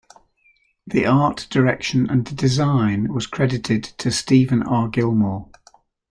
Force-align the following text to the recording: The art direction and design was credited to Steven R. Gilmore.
The 0.87 1.05
art 1.05 1.45
direction 1.51 2.09
and 2.09 2.35
design 2.35 3.13
was 3.13 3.27
credited 3.27 3.83
to 3.83 4.09
Steven 4.09 4.63
R. 4.63 4.87
Gilmore. 4.87 5.49